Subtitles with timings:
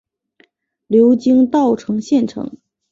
[0.87, 2.57] 流经稻城县城。